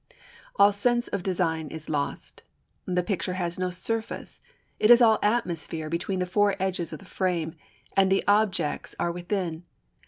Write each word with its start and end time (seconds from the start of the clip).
All 0.55 0.71
sense 0.71 1.07
of 1.09 1.21
design 1.21 1.67
is 1.67 1.87
lost. 1.87 2.41
The 2.87 3.03
picture 3.03 3.33
has 3.33 3.59
no 3.59 3.69
surface; 3.69 4.41
it 4.79 4.89
is 4.89 4.99
all 4.99 5.19
atmosphere 5.21 5.89
between 5.91 6.17
the 6.17 6.25
four 6.25 6.55
edges 6.59 6.91
of 6.91 6.97
the 6.97 7.05
frame, 7.05 7.53
and 7.95 8.11
the 8.11 8.23
objects 8.27 8.95
are 8.99 9.11
within. 9.11 9.63